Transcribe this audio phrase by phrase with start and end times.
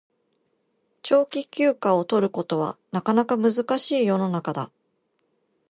[1.03, 4.71] 長期休暇を取ることはなかなか難しい世の中だ